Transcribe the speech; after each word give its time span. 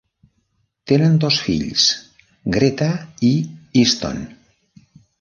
Tenen 0.91 1.19
dos 1.25 1.37
fills, 1.49 1.85
Greta 2.57 2.91
i 3.31 3.33
Easton. 3.85 4.29